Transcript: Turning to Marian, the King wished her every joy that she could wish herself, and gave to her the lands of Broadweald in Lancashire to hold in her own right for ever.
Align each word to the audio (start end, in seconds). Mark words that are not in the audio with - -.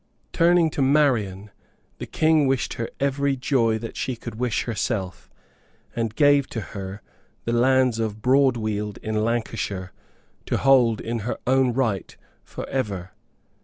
Turning 0.33 0.71
to 0.71 0.81
Marian, 0.81 1.51
the 1.99 2.07
King 2.07 2.47
wished 2.47 2.73
her 2.73 2.89
every 2.99 3.35
joy 3.35 3.77
that 3.77 3.95
she 3.95 4.15
could 4.15 4.33
wish 4.33 4.63
herself, 4.63 5.29
and 5.95 6.15
gave 6.15 6.47
to 6.47 6.59
her 6.73 7.03
the 7.45 7.53
lands 7.53 7.99
of 7.99 8.19
Broadweald 8.19 8.97
in 9.03 9.23
Lancashire 9.23 9.93
to 10.47 10.57
hold 10.57 11.01
in 11.01 11.19
her 11.19 11.37
own 11.45 11.71
right 11.73 12.17
for 12.43 12.67
ever. 12.67 13.11